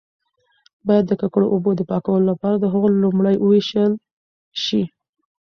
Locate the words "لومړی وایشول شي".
3.03-4.83